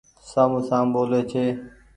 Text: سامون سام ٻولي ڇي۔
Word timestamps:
سامون 0.29 0.61
سام 0.69 0.85
ٻولي 0.93 1.21
ڇي۔ 1.31 1.45